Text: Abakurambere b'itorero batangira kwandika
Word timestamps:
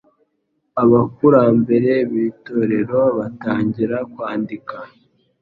Abakurambere 0.83 1.91
b'itorero 2.11 3.01
batangira 3.17 3.97
kwandika 4.13 4.75